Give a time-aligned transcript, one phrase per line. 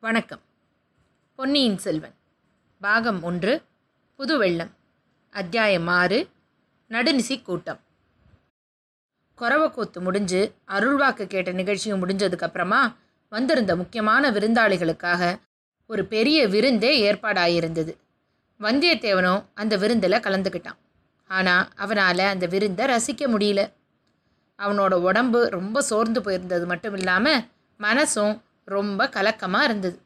[0.00, 0.40] வணக்கம்.
[1.34, 2.14] பொன்னியின் செல்வன்
[2.80, 3.62] பாகம் ஒன்று
[4.16, 4.70] புது வெள்ளம்
[5.30, 6.28] அத்தியாயம் ஆறு
[6.88, 7.80] நடுநிசி கூட்டம்.
[9.38, 12.94] கொரவக்கூத்து முடிஞ்சு அருள்வாக்கு கேட்ட நிகழ்ச்சியும் முடிஞ்சதுக்கப்புறமா
[13.28, 15.40] வந்திருந்த முக்கியமான விருந்தாளிகளுக்காக
[15.86, 17.96] ஒரு பெரிய விருந்தே ஏற்பாடாயிருந்தது.
[18.60, 20.78] வந்தியத்தேவனும் அந்த விருந்தில் கலந்துக்கிட்டான்.
[21.28, 23.72] ஆனால் அவனால் அந்த விருந்தை ரசிக்க முடியல.
[24.58, 27.44] அவனோட உடம்பு ரொம்ப சோர்ந்து போயிருந்தது மட்டும் இல்லாமல்
[27.80, 29.98] மனசும் ரொம்ப கலக்கமாக இருந்தது.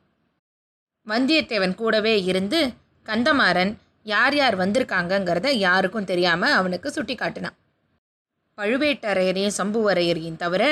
[1.07, 2.61] வந்தியத்தேவன் கூடவே இருந்து
[3.09, 3.73] கந்தமாறன்
[4.07, 7.57] யார் யார் வந்திருக்காங்கங்கிறத யாருக்கும் தெரியாமல் அவனுக்கு சுட்டி காட்டினான்.
[8.59, 10.63] பழுவேட்டரையரையும் சம்புவரையரையும் தவிர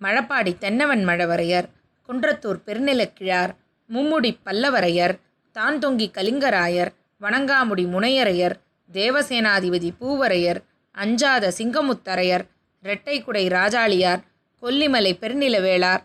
[0.00, 1.66] மழப்பாடி தென்னவன் மழவரையர்
[2.08, 3.52] குன்றத்தூர் பெருநிலக்கிழார்
[3.90, 5.14] மும்முடி பல்லவரையர்
[5.56, 8.56] தான்தொங்கி கலிங்கராயர் வணங்காமுடி முனையரையர்
[8.90, 10.60] தேவசேனாதிபதி பூவரையர்
[10.94, 12.44] அஞ்சாத சிங்கமுத்தரையர்
[12.84, 14.22] இரட்டைக்குடை ராஜாளியார்
[14.62, 16.02] கொல்லிமலை பெருநிலவேளார்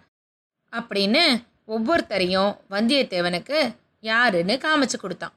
[0.71, 5.35] அப்படின்னு ஒவ்வொருத்தரையும் வந்தியத்தேவனுக்கு யாருன்னு காமிச்சு கொடுத்தான்.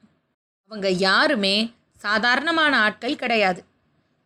[0.66, 3.64] அவங்க யாருமே சாதாரணமான ஆட்கள் கிடையாது.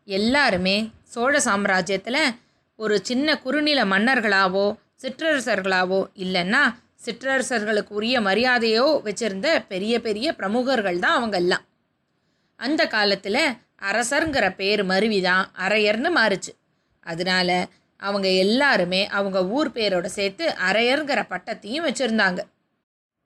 [0.05, 2.35] எல்லாருமே சோழ சாம்ராஜ்யத்தில்
[2.77, 6.63] ஒரு சின்ன குறுநில மன்னர்களாவோ சிற்றரசர்களாவோ இல்லைன்னா
[7.05, 11.65] சிற்றரசர்களுக்கு உரிய மரியாதையோ வச்சிருந்த பெரிய பெரிய பிரமுகர்கள் தான் அவங்க எல்லாம்.
[12.57, 13.57] அந்த காலத்தில்
[13.91, 16.53] அரசருங்கிற பேர் மருவி தான் அரையர்னு மாறுச்சு.
[17.01, 17.69] அதனால
[18.03, 22.41] அவங்க எல்லாருமே அவங்க ஊர் பேரோட சேர்த்து அரையருங்கிற பட்டத்தையும் வச்சுருந்தாங்க.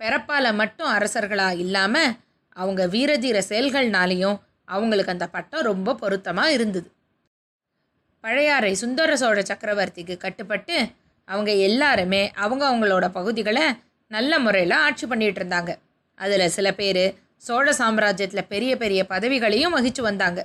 [0.00, 2.14] பிறப்பால் மட்டும் அரசர்களாக இல்லாமல்
[2.56, 4.36] அவங்க வீரதீர செயல்கள்னாலேயும்
[4.69, 6.88] அவங்களுக்கு அந்த பட்டம் ரொம்ப பொருத்தமாக இருந்தது.
[8.24, 10.77] பழையாறை சுந்தர சோழ சக்கரவர்த்திக்கு கட்டுப்பட்டு
[11.28, 13.66] அவங்க எல்லாருமே அவங்க அவங்களோட பகுதிகளை
[14.10, 15.70] நல்ல முறையில் ஆட்சி பண்ணிகிட்டு இருந்தாங்க.
[16.20, 17.04] அதில் சில பேர்
[17.47, 20.41] சோழ சாம்ராஜ்யத்தில் பெரிய பெரிய பதவிகளையும் வகித்து வந்தாங்க.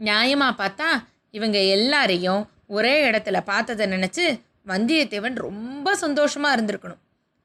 [0.00, 0.88] நியாயமாக பார்த்தா
[1.30, 4.24] இவங்க எல்லாரையும் ஒரே இடத்துல பார்த்ததை நினச்சி
[4.68, 7.02] வந்தியத்தேவன் ரொம்ப சந்தோஷமாக இருந்திருக்கணும்.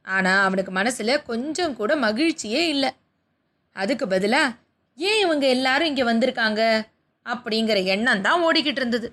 [0.07, 2.91] ஆனால் அவனுக்கு மனசில் கொஞ்சம் கூட மகிழ்ச்சியே இல்லை.
[3.75, 4.55] அதுக்கு பதிலாக
[4.97, 6.61] ஏன் இவங்க எல்லாரும் இங்கே வந்திருக்காங்க?
[7.25, 9.07] அப்படிங்கிற எண்ணம் தான் ஓடிக்கிட்டு இருந்தது.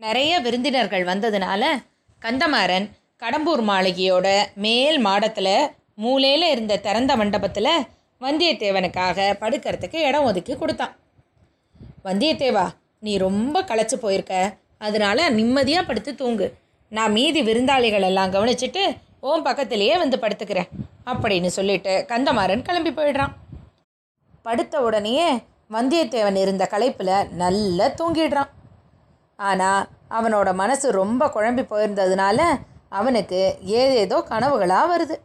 [0.00, 1.62] நிறைய விருந்தினர்கள் வந்ததுனால
[2.22, 2.86] கந்தமாறன்
[3.22, 4.26] கடம்பூர் மாளிகையோட
[4.64, 5.54] மேல் மாடத்தில்
[5.94, 7.72] மூலையில் இருந்த திறந்த மண்டபத்தில்
[8.20, 10.94] வந்தியத்தேவனுக்காக படுக்கிறதுக்கு இடம் ஒதுக்கி கொடுத்தான்.
[12.04, 12.66] வந்தியத்தேவா
[13.06, 14.34] நீ ரொம்ப களைச்சு போயிருக்க.
[14.80, 16.46] அதனால நிம்மதியாக படுத்து தூங்கு.
[16.92, 18.82] நான் மீதி விருந்தாளிகள் எல்லாம் கவனிச்சிட்டு
[19.20, 20.68] ஓம் பக்கத்திலேயே வந்து படுத்துக்கிறேன்
[21.10, 23.32] அப்படின்னு சொல்லிட்டு கந்தமாறன் கிளம்பி போயிடுறான்.
[24.42, 25.28] படுத்த உடனேயே
[25.72, 28.50] வந்தியத்தேவன் இருந்த களைப்பில் நல்லா தூங்கிடுறான்.
[29.38, 32.38] ஆனால் அவனோட மனசு ரொம்ப குழம்பி போயிருந்ததுனால
[32.88, 33.40] அவனுக்கு
[33.80, 35.16] ஏதேதோ கனவுகளாக வருது.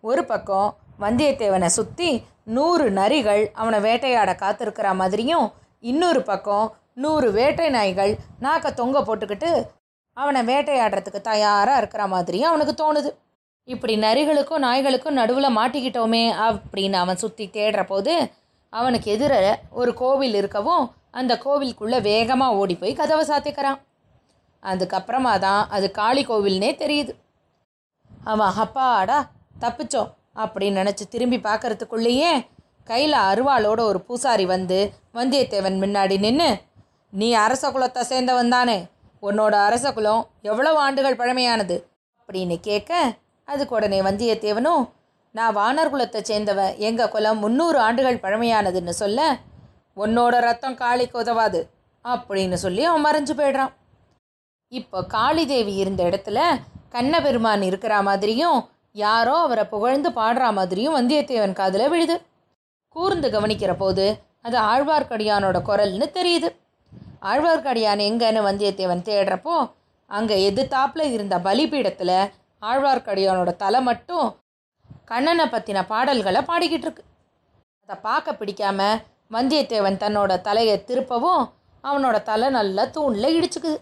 [0.00, 0.68] ஒரு பக்கம்
[1.00, 2.10] வந்தியத்தேவனை சுற்றி
[2.56, 5.46] நூறு நரிகள் அவனை வேட்டையாட காத்திருக்கிற மாதிரியும்
[5.84, 8.12] இன்னொரு பக்கம் நூறு வேட்டை நாய்கள்
[8.44, 9.50] நாக்க தொங்க போட்டுக்கிட்டு
[10.16, 13.10] அவனை வேட்டையாடுறதுக்கு தயாராக இருக்கிற மாதிரியும் அவனுக்கு தோணுது.
[13.68, 18.14] இப்படி நரிகளுக்கும் நாய்களுக்கும் நடுவில் மாட்டிக்கிட்டோமே அப்படின்னு அவன் சுற்றி தேடுற போது
[18.72, 19.32] அவனுக்கு எதிர
[19.80, 20.84] ஒரு கோவில் இருக்கவும்
[21.20, 23.78] அந்த கோவிலுக்குள்ளே வேகமாக ஓடி போய் கதவை சாத்திக்கிறான்.
[24.62, 27.12] அதுக்கப்புறமா தான் அது காளி கோவில்னே தெரியுது.
[28.24, 29.18] அவன் அப்பாடா
[29.60, 30.10] தப்பிச்சோம்
[30.42, 32.32] அப்படின்னு நினச்சி திரும்பி பார்க்கறதுக்குள்ளேயே
[32.90, 34.78] கையில் அருவாளோட ஒரு பூசாரி வந்து
[35.18, 36.48] வந்தியத்தேவன் முன்னாடி நின்று
[37.12, 38.86] நீ அரச குலத்தை சேர்ந்தவன் தானே.
[39.22, 41.76] உன்னோட அரச குலம் எவ்வளவு ஆண்டுகள் பழமையானது.
[42.20, 43.12] அப்படின்னு கேட்க
[43.44, 44.82] அதுக்கு உடனே வந்தியத்தேவனும்
[45.32, 49.36] நான் வானர் குலத்தை சேர்ந்தவன் எங்கள் குலம் முந்நூறு ஆண்டுகள் பழமையானதுன்னு சொல்ல
[49.96, 51.60] உன்னோட ரத்தம் காளிக்கு உதவாது
[52.04, 53.72] அப்படின்னு சொல்லி அவன் மறைஞ்சு போயிடுறான்.
[54.68, 56.40] இப்போ காளி தேவி இருந்த இடத்துல
[56.90, 58.58] கண்ணபெருமான் இருக்கிற மாதிரியும்
[58.92, 62.22] யாரோ அவரை புகழ்ந்து பாடுற மாதிரியும் வந்தியத்தேவன் காதில் விழுது.
[62.88, 64.06] கூர்ந்து கவனிக்கிற போது
[64.42, 66.48] அது ஆழ்வார்க்கடியானோட குரல்னு தெரியுது.
[67.30, 69.56] ஆழ்வார்க்கடியான் எங்கன்னு வந்தியத்தேவன் தேடுறப்போ
[70.10, 72.16] அங்கே எதிர்த்தாப்பில் இருந்த பலிபீடத்தில்
[72.62, 74.28] ஆழ்வார்க்கடியானோட தலை மட்டும்
[75.10, 77.02] கண்ணனை பற்றின பாடல்களை பாடிக்கிட்டு இருக்கு.
[77.82, 78.80] அதை பார்க்க பிடிக்காம
[79.36, 81.42] வந்தியத்தேவன் தன்னோட தலையை திருப்பவும்
[81.84, 83.78] அவனோட தலை நல்லா தூணில் இடிச்சுக்குது.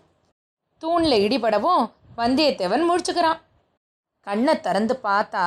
[0.83, 1.83] தூணில் இடிபடவும்
[2.17, 3.41] வந்தியத்தேவன் முடிச்சுக்கிறான்
[4.27, 5.45] கண்ணை திறந்து பார்த்தா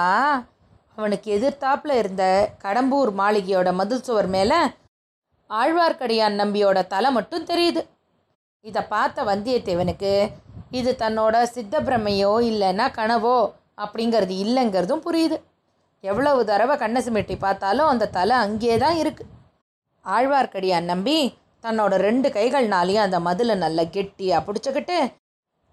[0.97, 2.23] அவனுக்கு எதிர்த்தாப்பில் இருந்த
[2.63, 4.59] கடம்பூர் மாளிகையோட மதில் சுவர் மேலே
[5.59, 7.81] ஆழ்வார்க்கடியான் நம்பியோட தலை மட்டும் தெரியுது.
[8.65, 10.11] இதை பார்த்த வந்தியத்தேவனுக்கு
[10.79, 13.37] இது தன்னோட சித்த பிரமையோ இல்லைன்னா கனவோ
[13.83, 15.37] அப்படிங்கிறது இல்லைங்கிறதும் புரியுது.
[16.03, 19.29] எவ்வளவு தடவை கண்ணை சிமிட்டி பார்த்தாலும் அந்த தலை அங்கேயே தான் இருக்குது
[20.05, 21.17] ஆழ்வார்க்கடியான் நம்பி
[21.63, 24.97] தன்னோட ரெண்டு கைகள்னாலையும் அந்த மதிலை நல்லா கெட்டியாக பிடிச்சிக்கிட்டு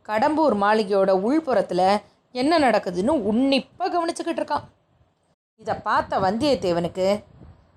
[0.09, 1.89] கடம்பூர் மாளிகையோட உள்புறத்தில்
[2.35, 4.67] என்ன நடக்குதுன்னு உன்னிப்பாக கவனிச்சுக்கிட்டு இருக்கான்.
[5.61, 7.07] இதை பார்த்த வந்தியத்தேவனுக்கு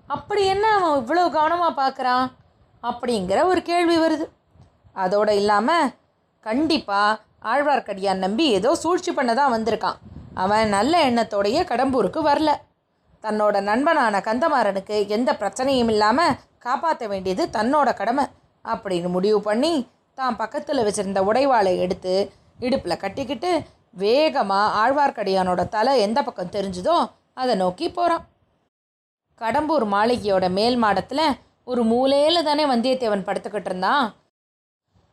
[0.08, 2.26] அப்படி என்ன அவன் இவ்வளோ கவனமாக பார்க்குறான்?
[2.82, 4.26] அப்படிங்கிற ஒரு கேள்வி வருது.
[4.92, 5.92] அதோடு இல்லாமல்
[6.46, 7.20] கண்டிப்பாக
[7.52, 9.98] ஆழ்வார்க்கடியான் நம்பி ஏதோ சூழ்ச்சி பண்ண தான் வந்திருக்கான்.
[10.34, 12.50] அவன் நல்ல எண்ணத்தோடைய கடம்பூருக்கு வரல.
[13.24, 18.24] தன்னோட நண்பனான கந்தமாறனுக்கு எந்த பிரச்சனையும் இல்லாமல் காப்பாற்ற வேண்டியது தன்னோட கடமை
[18.64, 19.72] அப்படின்னு முடிவு பண்ணி
[20.18, 22.14] தான் பக்கத்தில் வச்சுருந்த உடைவாளை எடுத்து
[22.60, 23.50] இடுப்பில் கட்டிக்கிட்டு
[24.02, 26.96] வேகமாக ஆழ்வார்க்கடியானோட தலை எந்த பக்கம் தெரிஞ்சுதோ
[27.32, 28.24] அதை நோக்கி போகிறான்
[29.40, 31.26] கடம்பூர் மாளிகையோட மேல் மாடத்தில்
[31.64, 34.06] ஒரு மூலையில் தானே வந்தியத்தேவன் படுத்துக்கிட்டு இருந்தான்.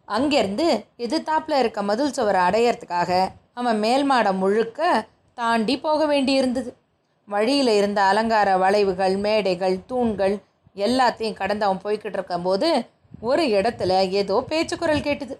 [0.07, 3.11] அங்கேருந்து எதிர்த்தாப்பில் இருக்க மதில் சுவரை அடையிறதுக்காக
[3.53, 5.07] அவன் மேல் மாடம் முழுக்க
[5.37, 6.71] தாண்டி போக வேண்டியிருந்தது.
[7.27, 10.35] வழியில் இருந்த அலங்கார வளைவுகள் மேடைகள் தூண்கள்
[10.75, 12.69] எல்லாத்தையும் கடந்து அவன் போய்கிட்டு இருக்கும்போது
[13.21, 15.35] ஒரு இடத்துல ஏதோ பேச்சு குரல் கேட்டுது.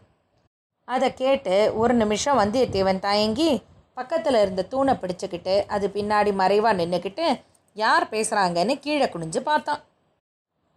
[0.88, 3.52] அதை கேட்டு ஒரு நிமிஷம் வந்தியத்தேவன் தயங்கி
[3.94, 7.28] பக்கத்தில் இருந்த தூணை பிடிச்சிக்கிட்டு அது பின்னாடி மறைவாக நின்றுக்கிட்டு
[7.76, 9.82] யார் பேசுகிறாங்கன்னு கீழே குனிஞ்சு பார்த்தான்.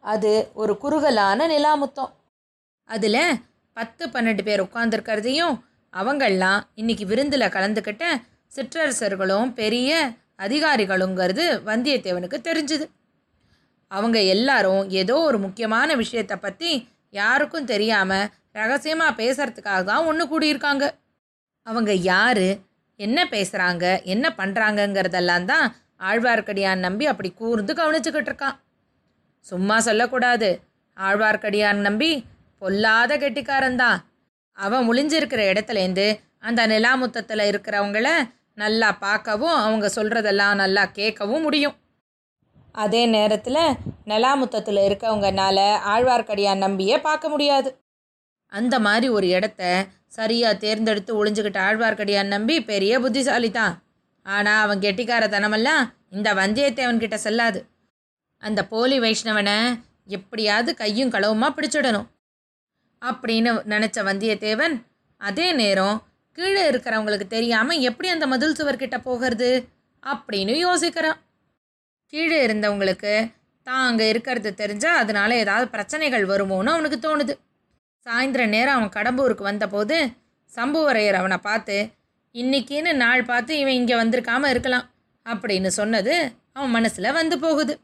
[0.05, 0.32] அது
[0.62, 2.12] ஒரு குறுகலான நிலாமுத்தம்.
[2.91, 3.23] அதில்
[3.76, 5.55] பத்து பன்னெண்டு பேர் உட்காந்துருக்கிறதையும்
[5.94, 8.05] அவங்கள்லாம் இன்னைக்கு விருந்தில் கலந்துக்கிட்ட
[8.52, 9.91] சிற்றரசர்களும் பெரிய
[10.38, 12.87] அதிகாரிகளுங்கிறது வந்தியத்தேவனுக்கு தெரிஞ்சுது.
[13.90, 16.70] அவங்க எல்லாரும் ஏதோ ஒரு முக்கியமான விஷயத்தை பற்றி
[17.14, 20.85] யாருக்கும் தெரியாமல் ரகசியமாக பேசுறதுக்காக தான் ஒன்று கூடியிருக்காங்க.
[21.67, 22.47] அவங்க யார்
[23.00, 25.67] என்ன பேசுகிறாங்க என்ன பண்ணுறாங்கங்கிறதெல்லாம் தான்
[26.00, 28.56] ஆழ்வார்க்கடியான் நம்பி அப்படி கூர்ந்து கவனிச்சுக்கிட்டு இருக்கான்.
[29.38, 30.61] சும்மா சொல்லக்கூடாது.
[30.96, 32.25] ஆழ்வார்க்கடியான் நம்பி
[32.58, 33.99] பொல்லாத கெட்டிக்காரன்தான்
[34.52, 38.08] அவன் முழிஞ்சிருக்கிற இடத்துலேருந்து அந்த நிலாமுத்தத்தில் இருக்கிறவங்கள
[38.55, 41.75] நல்லா பார்க்கவும் அவங்க சொல்கிறதெல்லாம் நல்லா கேட்கவும் முடியும்.
[42.73, 43.76] அதே நேரத்தில்
[44.06, 47.79] நிலாமுத்தத்தில் இருக்கவங்கனால ஆழ்வார்க்கடியான் நம்பியே பார்க்க முடியாது.
[48.47, 53.83] அந்த மாதிரி ஒரு இடத்த சரியாக தேர்ந்தெடுத்து ஒளிஞ்சுக்கிட்ட ஆழ்வார்க்கடியான் நம்பி பெரிய புத்திசாலி தான்
[54.26, 57.61] ஆனால் அவன் கெட்டிக்காரத்தனமெல்லாம் இந்த வந்தியத்தேவன் கிட்ட செல்லாது.
[58.43, 59.56] அந்த போலி வைஷ்ணவனை
[60.06, 62.09] எப்படியாவது கையும் களவுமா பிடிச்சிடணும்.
[63.03, 64.75] அப்படின்னு நினச்ச வந்தியத்தேவன்
[65.21, 65.97] அதே நேரம்
[66.38, 69.50] கீழே இருக்கிறவங்களுக்கு தெரியாமல் எப்படி அந்த மதில் சுவர்கிட்ட போகிறது
[70.03, 71.19] அப்படின்னு யோசிக்கிறான்.
[72.12, 73.12] கீழே இருந்தவங்களுக்கு
[73.67, 77.35] தான் அங்கே இருக்கிறது தெரிஞ்சால் அதனால ஏதாவது பிரச்சனைகள் வருமோன்னு அவனுக்கு தோணுது.
[78.06, 79.97] சாயந்தர நேரம் அவன் கடம்பூருக்கு வந்தபோது
[80.53, 81.76] சம்புவரையர் அவனை பார்த்து
[82.34, 84.86] இன்னைக்குன்னு நாள் பார்த்து இவன் இங்கே வந்திருக்காம இருக்கலாம்
[85.26, 86.14] அப்படின்னு சொன்னது
[86.56, 87.75] அவன் மனசில் வந்து போகுது.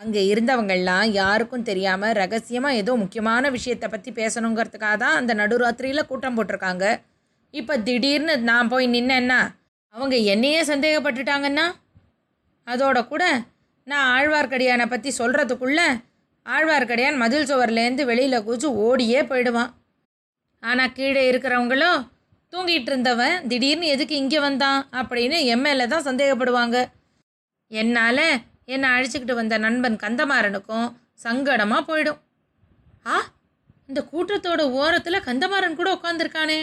[0.00, 6.84] அங்கே இருந்தவங்கள்லாம் யாருக்கும் தெரியாமல் ரகசியமாக ஏதோ முக்கியமான விஷயத்தை பற்றி பேசணுங்கிறதுக்காக தான் அந்த நடுராத்திரியில் கூட்டம் போட்டிருக்காங்க.
[7.54, 9.40] இப்போ திடீர்னு நான் போய் நின்னேன்னா
[9.94, 11.66] அவங்க என்னையே சந்தேகப்பட்டுட்டாங்கன்னா?
[12.66, 13.24] அதோட கூட
[13.86, 15.88] நான் ஆழ்வார்க்கடியானை பற்றி சொல்கிறதுக்குள்ளே
[16.46, 19.72] ஆழ்வார்க்கடியான் மதில் சுவர்லேருந்து வெளியில் குதிச்சு ஓடியே போயிடுவான்.
[20.62, 21.98] ஆனால் கீழே இருக்கிறவங்களும்
[22.52, 24.88] தூங்கிட்டு இருந்தவன் திடீர்னு எதுக்கு இங்கே வந்தான்?
[24.92, 26.76] அப்படின்னு எம்எல்ஏ தான் சந்தேகப்படுவாங்க.
[27.70, 28.24] என்னால்
[28.64, 30.88] என்னை அழைச்சிக்கிட்டு வந்த நண்பன் கந்தமாறனுக்கும்
[31.22, 32.18] சங்கடமாக போயிடும்.
[33.06, 33.14] ஆ
[33.86, 36.58] இந்த கூட்டத்தோட ஓரத்தில் கந்தமாறன் கூட உட்காந்துருக்கானே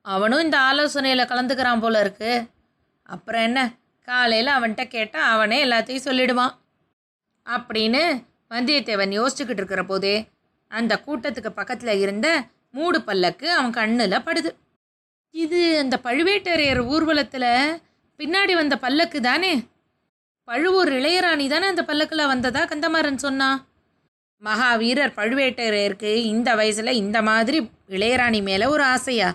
[0.00, 2.32] அவனும் இந்த ஆலோசனையில் கலந்துக்கிறான் போல இருக்கு.
[3.02, 3.60] அப்புறம் என்ன?
[4.08, 6.54] காலையில் அவன்கிட்ட கேட்டால் அவனே எல்லாத்தையும் சொல்லிடுவான்.
[7.46, 8.02] அப்படின்னு
[8.50, 10.28] வந்தியத்தேவன் யோசிச்சுக்கிட்டு இருக்கிற போதே
[10.70, 12.28] அந்த கூட்டத்துக்கு பக்கத்தில் இருந்த
[12.70, 14.50] மூடு பல்லக்கு அவன் கண்ணில் படுது.
[15.34, 17.50] இது அந்த பழுவேட்டரையர் ஊர்வலத்தில்
[18.20, 19.52] பின்னாடி வந்த பல்லக்கு தானே?
[20.48, 23.48] பழுவூர் இளையராணி தானே அந்த பல்லக்கில் வந்ததா கந்தமாறன் சொன்னா?
[24.42, 27.58] மகாவீரர் பழுவேட்டரையருக்கு இந்த வயசில் இந்த மாதிரி
[27.88, 29.28] இளையராணி மேலே ஒரு ஆசையா?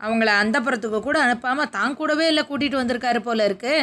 [0.00, 3.74] அவங்கள அந்தப்புறத்துக்கு கூட அனுப்பாமல் தான் கூடவே இல்லை கூட்டிகிட்டு வந்திருக்காரு போல இருக்கு.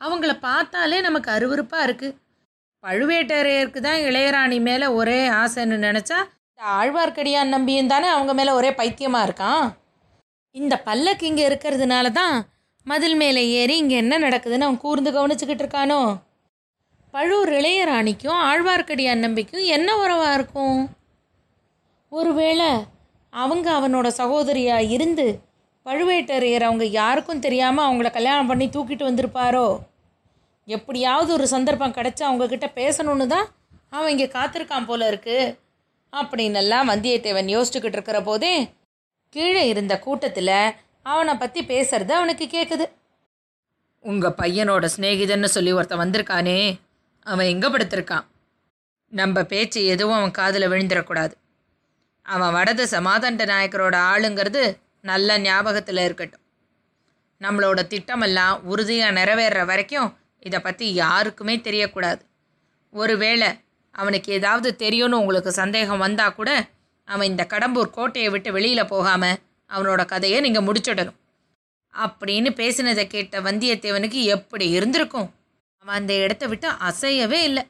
[0.00, 2.16] அவங்கள பார்த்தாலே நமக்கு அருவருப்பாக இருக்குது
[2.84, 6.18] பழுவேட்டரையருக்கு தான் இளையராணி மேலே ஒரே ஆசைன்னு நினச்சா
[6.50, 9.64] இந்த ஆழ்வார்க்கடியான் நம்பியும் தானே அவங்க மேலே ஒரே பைத்தியமாக இருக்கான்?
[10.56, 12.36] இந்த பல்லக்கு இங்கே இருக்கிறதுனால தான்
[12.86, 16.18] மதில் மேலே ஏறி இங்கே என்ன நடக்குதுன்னு அவன் கூர்ந்து கவனிச்சுக்கிட்டு இருக்கானோ?
[17.14, 20.78] பழுவூர் இளையராணிக்கும் ஆழ்வார்க்கடியான் நம்பிக்கும் என்ன உறவாக இருக்கும்?
[22.12, 22.70] ஒருவேளை
[23.32, 25.26] அவங்க அவனோட சகோதரியாக இருந்து
[25.86, 29.66] பழுவேட்டரையர் அவங்க யாருக்கும் தெரியாமல் அவங்கள கல்யாணம் பண்ணி தூக்கிட்டு வந்திருப்பாரோ?
[30.68, 33.46] எப்படியாவது ஒரு சந்தர்ப்பம் கிடச்சா அவங்கக்கிட்ட பேசணுன்னு தான்
[33.90, 35.38] அவன் இங்கே காத்திருக்கான் போல இருக்கு.
[36.12, 38.54] அப்படின்னெல்லாம் வந்தியத்தேவன் யோசிச்சுக்கிட்டு இருக்கிற போதே
[39.36, 40.56] கீழே இருந்த கூட்டத்தில்
[41.02, 42.84] அவனை பற்றி பேசுறது அவனுக்கு கேட்குது
[44.04, 46.58] உங்கள் பையனோட சிநேகிதன்னு சொல்லி ஒருத்தன் வந்திருக்கானே
[47.26, 48.26] அவன் எங்கே படுத்திருக்கான்?
[49.12, 51.34] நம்ம பேச்சு எதுவும் அவன் காதில் விழுந்துடக்கூடாது.
[52.26, 54.62] அவன் வடது சமாதண்ட நாயக்கரோட ஆளுங்கிறது
[55.00, 56.44] நல்ல ஞாபகத்தில் இருக்கட்டும்.
[57.40, 60.08] நம்மளோட திட்டமெல்லாம் உறுதியாக நிறைவேறுற வரைக்கும்
[60.40, 62.22] இதை பற்றி யாருக்குமே தெரியக்கூடாது.
[62.92, 63.48] ஒருவேளை
[63.94, 66.50] அவனுக்கு ஏதாவது தெரியும்னு உங்களுக்கு சந்தேகம் வந்தால் கூட
[67.08, 69.38] அவன் இந்த கடம்பூர் கோட்டையை விட்டு வெளியில் போகாமல்
[69.70, 71.18] அவனோட கதையை நீங்கள் முடிச்சிடணும்.
[71.94, 75.28] அப்படின்னு பேசினதை கேட்ட வந்தியத்தேவனுக்கு எப்படி இருந்திருக்கும்?
[75.78, 77.64] அவன் அந்த இடத்த விட்டு அசையவே இல்லை.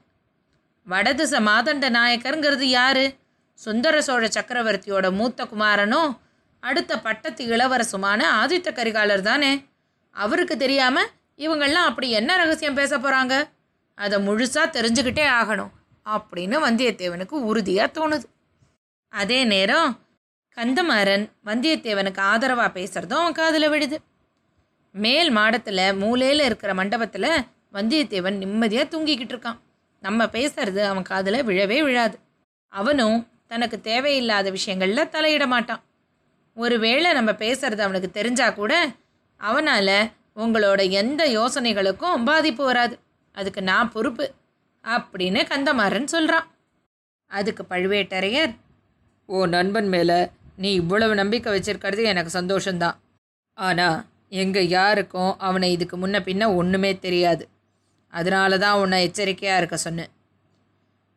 [0.87, 3.05] வடதிச மாதண்ட நாயக்கருங்கிறது யாரு?
[3.61, 6.11] சுந்தர சோழ சக்கரவர்த்தியோட மூத்த குமாரனும்
[6.63, 9.53] அடுத்த பட்டத்து இளவரசுமான ஆதித்த கரிகாலர் தானே?
[10.17, 13.35] அவருக்கு தெரியாமல் இவங்கெல்லாம் அப்படி என்ன ரகசியம் பேச போகிறாங்க
[13.95, 15.73] அதை முழுசாக தெரிஞ்சுக்கிட்டே ஆகணும்
[16.07, 18.27] அப்படின்னு வந்தியத்தேவனுக்கு உறுதியாக தோணுது.
[19.21, 19.91] அதே நேரம்
[20.57, 23.97] கந்தமாறன் வந்தியத்தேவனுக்கு ஆதரவாக பேசுகிறதும் அவன் காதில் விடுது
[24.95, 27.31] மேல் மாடத்தில் மூலையில் இருக்கிற மண்டபத்தில்
[27.73, 29.59] வந்தியத்தேவன் நிம்மதியாக தூங்கிக்கிட்டு இருக்கான்.
[30.03, 32.17] நம்ம பேசுறது அவன் காதில் விழவே விழாது.
[32.73, 33.19] அவனும்
[33.49, 35.83] தனக்கு தேவையில்லாத விஷயங்களில் தலையிட மாட்டான்.
[36.57, 38.73] ஒருவேளை நம்ம பேசுறது அவனுக்கு தெரிஞ்சா கூட
[39.41, 39.97] அவனால்
[40.37, 42.95] உங்களோட எந்த யோசனைகளுக்கும் பாதிப்பு வராது.
[43.35, 44.27] அதுக்கு நான் பொறுப்பு
[44.85, 46.47] அப்படின்னு கந்தமாறன் சொல்கிறான்
[47.31, 48.53] அதுக்கு பழுவேட்டரையர்
[49.29, 50.19] ஓ நண்பன் மேலே
[50.57, 52.97] நீ இவ்வளவு நம்பிக்கை வச்சிருக்கிறது எனக்கு சந்தோஷந்தான்
[53.57, 57.45] ஆனால் எங்கள் யாருக்கும் அவனை இதுக்கு முன்ன பின்ன ஒன்றுமே தெரியாது.
[58.13, 60.13] அதனால தான் உன்னை எச்சரிக்கையாக இருக்க சொன்னேன்.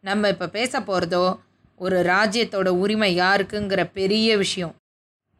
[0.03, 1.23] நம்ம இப்போ பேச போகிறதோ
[1.79, 4.73] ஒரு ராஜ்யத்தோட உரிமை யாருக்குங்கிற பெரிய விஷயம்.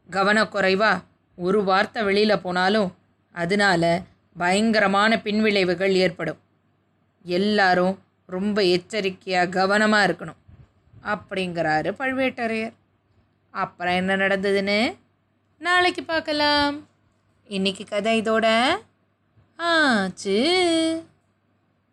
[0.08, 0.92] கவனக்குறைவா
[1.38, 2.90] ஒரு வார்த்தை வெளியில் போனாலும்
[3.34, 4.02] அதனால
[4.36, 6.40] பயங்கரமான பின்விளைவுகள் ஏற்படும்.
[7.24, 7.94] எல்லாரும்
[8.28, 10.39] ரொம்ப எச்சரிக்கையாக கவனமாக இருக்கணும்.
[11.04, 12.72] அப்படிங்கிறாரு பழுவேட்டரையர்.
[13.50, 14.96] அப்புறம் என்ன நடந்ததுன்னு?
[15.58, 16.88] நாளைக்கு பார்க்கலாம்.
[17.44, 18.76] இன்னைக்கு கதை இதோட
[19.56, 20.38] ஆச்சு.